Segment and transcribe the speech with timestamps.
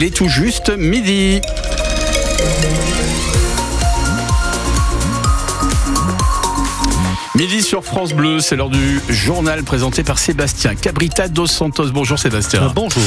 [0.00, 1.40] Il est tout juste midi.
[7.34, 11.90] Midi sur France Bleu, c'est l'heure du journal présenté par Sébastien Cabrita dos Santos.
[11.90, 12.62] Bonjour Sébastien.
[12.62, 13.02] Euh, bonjour.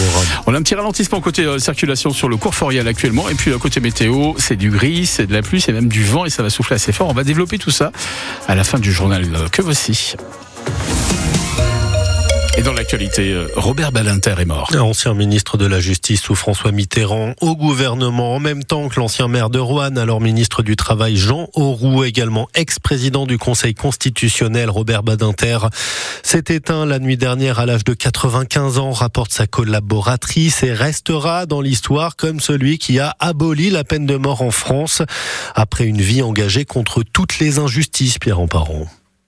[0.48, 3.30] On a un petit ralentissement côté euh, circulation sur le cours Forial actuellement.
[3.30, 6.04] Et puis euh, côté météo, c'est du gris, c'est de la pluie, c'est même du
[6.04, 7.08] vent et ça va souffler assez fort.
[7.08, 7.94] On va développer tout ça
[8.50, 10.16] à la fin du journal que voici.
[12.58, 14.70] Et dans l'actualité, euh, Robert Badinter est mort.
[14.78, 19.30] Ancien ministre de la Justice sous François Mitterrand au gouvernement, en même temps que l'ancien
[19.30, 25.02] maire de Rouen, alors ministre du Travail Jean Auroux, également ex-président du Conseil constitutionnel Robert
[25.02, 25.60] Badinter,
[26.24, 31.46] s'est éteint la nuit dernière à l'âge de 95 ans, rapporte sa collaboratrice, et restera
[31.46, 35.02] dans l'histoire comme celui qui a aboli la peine de mort en France
[35.56, 38.88] après une vie engagée contre toutes les injustices, Pierre Emparon.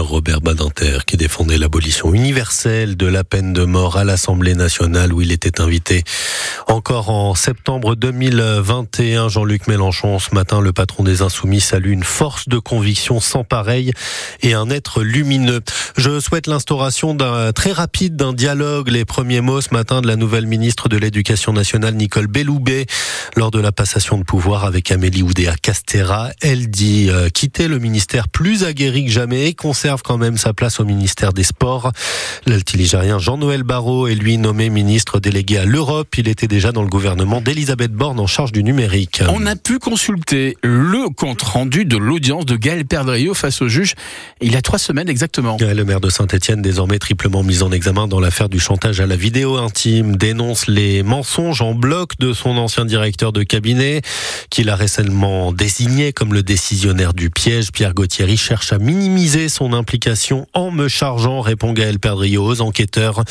[0.00, 5.20] Robert Badinter qui défendait l'abolition universelle de la peine de mort à l'Assemblée nationale où
[5.20, 6.04] il était invité
[6.68, 9.28] encore en septembre 2021.
[9.28, 13.92] Jean-Luc Mélenchon, ce matin, le patron des Insoumis salue une force de conviction sans pareil
[14.40, 15.60] et un être lumineux.
[15.96, 18.88] Je souhaite l'instauration d'un très rapide d'un dialogue.
[18.88, 22.86] Les premiers mots ce matin de la nouvelle ministre de l'Éducation nationale, Nicole Belloubet,
[23.36, 26.30] lors de la passation de pouvoir avec Amélie Oudéa Castera.
[26.40, 30.52] Elle dit euh, quitter le ministère plus aguerri que jamais et conserve quand même sa
[30.52, 31.90] place au ministère des Sports.
[32.46, 36.16] L'altiligérien Jean-Noël Barrot est lui nommé ministre délégué à l'Europe.
[36.16, 39.24] Il était déjà dans le gouvernement d'Elisabeth Borne en charge du numérique.
[39.28, 43.94] On a pu consulter le compte rendu de l'audience de Gaël Perdriau face au juge
[44.40, 45.56] il y a trois semaines exactement.
[45.60, 49.16] Le maire de Saint-Etienne, désormais triplement mis en examen dans l'affaire du chantage à la
[49.16, 54.02] vidéo intime, dénonce les mensonges en bloc de son ancien directeur de cabinet,
[54.50, 57.72] qu'il a récemment désigné comme le décisionnaire du piège.
[57.72, 63.24] Pierre Gauthieri cherche à minimiser son implication en me chargeant, répond Gaël Perdriau aux enquêteurs,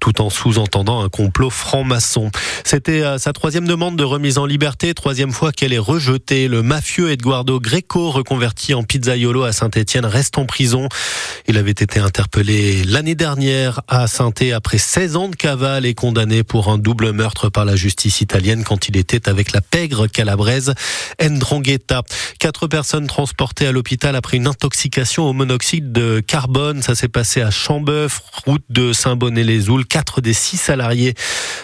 [0.00, 2.30] tout en sous-entendant un complot franc-maçon.
[2.64, 6.48] C'était euh, sa troisième demande de remise en liberté, troisième fois qu'elle est rejetée.
[6.48, 10.88] Le mafieux Eduardo Greco, reconverti en pizzaiolo à Saint-Etienne, reste en prison.
[11.48, 16.42] Il avait été interpellé l'année dernière à saint après 16 ans de cavale et condamné
[16.42, 20.74] pour un double meurtre par la justice italienne quand il était avec la pègre calabraise
[21.22, 22.02] Ndrangheta.
[22.38, 26.82] Quatre personnes transportées à l'hôpital après une intoxication au monoxyde de carbone.
[26.82, 29.86] Ça s'est passé à Chambeuf, route de Saint-Bonnet-les-Oules.
[29.86, 31.14] Quatre des six salariés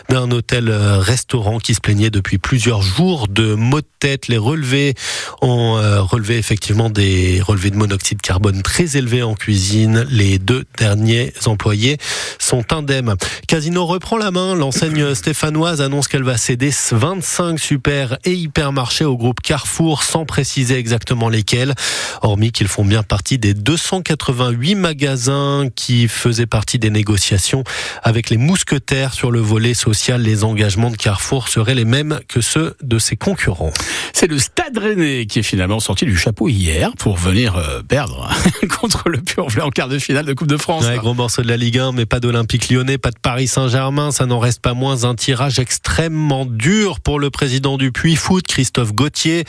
[0.09, 4.28] d'un hôtel-restaurant qui se plaignait depuis plusieurs jours de maux de tête.
[4.28, 4.95] Les relevés
[5.41, 10.06] ont euh, relevé effectivement des relevés de monoxyde de carbone très élevés en cuisine.
[10.11, 11.99] Les deux derniers employés
[12.39, 13.15] sont indemnes.
[13.49, 14.55] Casino reprend la main.
[14.55, 20.77] L'enseigne stéphanoise annonce qu'elle va céder 25 super et hypermarchés au groupe Carrefour sans préciser
[20.77, 21.75] exactement lesquels,
[22.22, 27.65] hormis qu'ils font bien partie des 240 88 magasins qui faisaient partie des négociations
[28.03, 30.23] avec les mousquetaires sur le volet social.
[30.23, 33.73] Les engagements de Carrefour seraient les mêmes que ceux de ses concurrents.
[34.13, 38.29] C'est le Stade Rennais qui est finalement sorti du chapeau hier pour venir euh, perdre
[38.81, 40.84] contre le Pur en quart de finale de Coupe de France.
[40.84, 44.10] Ouais, gros morceau de la Ligue 1, mais pas d'Olympique lyonnais, pas de Paris Saint-Germain.
[44.10, 48.47] Ça n'en reste pas moins un tirage extrêmement dur pour le président du Puy Foot,
[48.47, 49.45] Christophe Gauthier.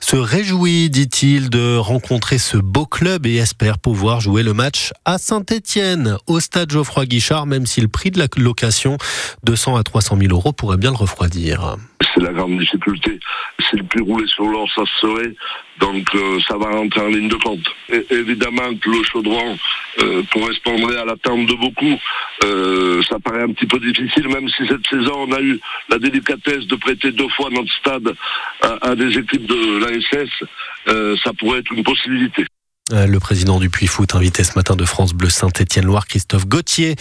[0.00, 4.90] Se réjouit, dit-il, de rencontrer ce beau club et espère pouvoir pouvoir jouer le match
[5.04, 8.96] à Saint-Etienne, au stade Geoffroy Guichard, même si le prix de la location,
[9.44, 11.76] 200 à 300 000 euros, pourrait bien le refroidir.
[12.14, 13.20] C'est la grande difficulté.
[13.68, 15.34] Si le plus roulé sur l'or, ça serait.
[15.78, 17.68] Donc euh, ça va rentrer en ligne de compte.
[18.08, 19.58] Évidemment que le chaudron
[20.00, 22.00] euh, correspondrait à l'attente de beaucoup.
[22.44, 25.60] Euh, ça paraît un petit peu difficile, même si cette saison on a eu
[25.90, 28.14] la délicatesse de prêter deux fois notre stade
[28.62, 32.46] à, à des équipes de l'ASS, ça pourrait être une possibilité.
[32.90, 36.96] Euh, le président du Puy Foot, invité ce matin de France Bleu Saint-Étienne-Loire, Christophe Gauthier,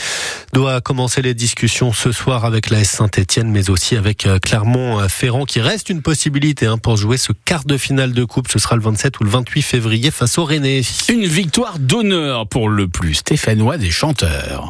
[0.53, 5.45] doit commencer les discussions ce soir avec la S Saint-Étienne, mais aussi avec euh, Clermont-Ferrand,
[5.45, 8.47] qui reste une possibilité hein, pour jouer ce quart de finale de coupe.
[8.51, 10.81] Ce sera le 27 ou le 28 février face au Rennais.
[11.09, 14.69] Une victoire d'honneur pour le plus stéphanois des chanteurs.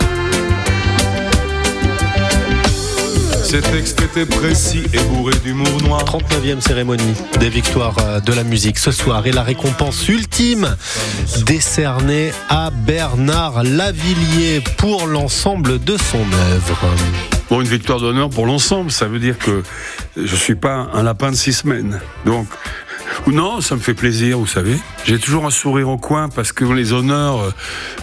[3.51, 6.05] Ces texte était précis et bourré d'humour noir.
[6.05, 10.73] 39e cérémonie des victoires euh, de la musique ce soir et la récompense ultime
[11.45, 16.19] décernée à Bernard Lavillier pour l'ensemble de son
[16.49, 16.79] œuvre.
[17.49, 19.63] Bon, une victoire d'honneur pour l'ensemble, ça veut dire que
[20.15, 21.99] je suis pas un lapin de six semaines.
[22.25, 22.47] Donc,
[23.27, 24.77] non, ça me fait plaisir, vous savez.
[25.03, 27.51] J'ai toujours un sourire au coin parce que les honneurs, euh,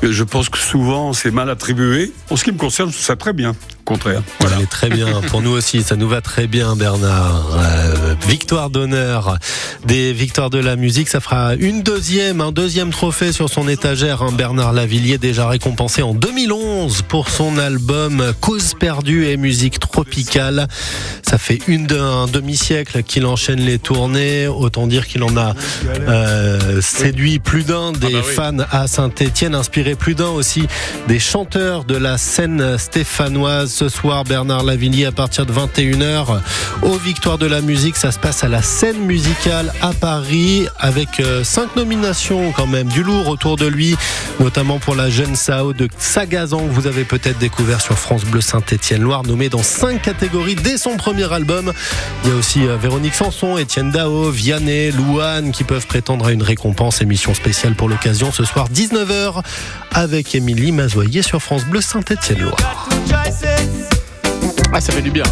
[0.02, 2.12] je pense que souvent c'est mal attribué.
[2.28, 3.54] En ce qui me concerne, ça très bien
[3.88, 4.22] contraire.
[4.40, 4.58] Voilà.
[4.66, 5.22] très bien.
[5.28, 7.56] Pour nous aussi, ça nous va très bien, Bernard.
[7.56, 9.38] Euh, victoire d'honneur
[9.86, 11.08] des victoires de la musique.
[11.08, 14.20] Ça fera une deuxième, un deuxième trophée sur son étagère.
[14.20, 14.32] Hein.
[14.36, 20.68] Bernard Lavillier, déjà récompensé en 2011 pour son album Cause perdue et musique tropicale.
[21.22, 24.46] Ça fait une un demi-siècle qu'il enchaîne les tournées.
[24.46, 25.54] Autant dire qu'il en a
[25.86, 30.66] euh, séduit plus d'un des ah bah fans à Saint-Etienne, inspiré plus d'un aussi
[31.06, 36.40] des chanteurs de la scène stéphanoise ce soir, Bernard Lavillier, à partir de 21h.
[36.82, 41.20] Aux Victoires de la musique, ça se passe à la scène musicale à Paris, avec
[41.20, 43.94] euh, cinq nominations quand même, du lourd autour de lui,
[44.40, 48.40] notamment pour la jeune Sao de Sagazan, que vous avez peut-être découvert sur France Bleu
[48.40, 51.72] Saint-Étienne-Loire, nommé dans cinq catégories dès son premier album.
[52.24, 56.32] Il y a aussi euh, Véronique Sanson, Étienne Dao, Vianney, Louane, qui peuvent prétendre à
[56.32, 57.00] une récompense.
[57.00, 59.44] Émission spéciale pour l'occasion ce soir, 19h,
[59.92, 62.97] avec Émilie Mazoyer sur France Bleu Saint-Étienne-Loire.
[64.72, 65.24] Ah, ça fait du bien.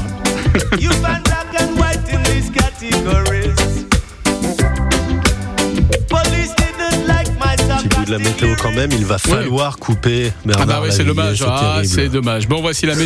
[7.79, 10.67] Petit bout de la météo quand même, il va falloir couper Bernard.
[10.69, 11.45] Ah bah oui, c'est dommage.
[11.47, 12.49] Ah, c'est dommage.
[12.49, 13.05] Bon, voici la météo.